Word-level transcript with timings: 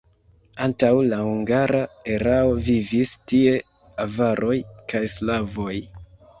Antaŭ 0.67 0.87
la 1.11 1.19
hungara 1.27 1.83
erao 2.15 2.57
vivis 2.69 3.13
tie 3.35 3.55
avaroj 4.09 4.59
kaj 4.95 5.07
slavoj. 5.21 5.73